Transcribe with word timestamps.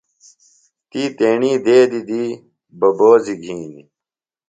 تی 0.89 1.01
تیݨی 1.17 1.51
دیدی 1.65 2.01
دی 2.09 2.23
ببوزیۡ 2.79 3.39
گِھنی۔ 3.43 3.81